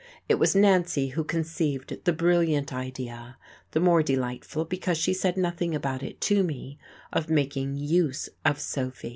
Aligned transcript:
It 0.27 0.39
was 0.39 0.55
Nancy 0.55 1.09
who 1.09 1.23
conceived 1.23 1.95
the 2.05 2.11
brilliant 2.11 2.73
idea 2.73 3.37
the 3.69 3.79
more 3.79 4.01
delightful 4.01 4.65
because 4.65 4.97
she 4.97 5.13
said 5.13 5.37
nothing 5.37 5.75
about 5.75 6.01
it 6.01 6.19
to 6.21 6.41
me 6.41 6.79
of 7.13 7.29
making 7.29 7.75
use 7.77 8.27
of 8.43 8.59
Sophy. 8.59 9.09